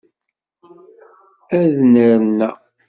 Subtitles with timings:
[1.59, 2.49] Ad nerna.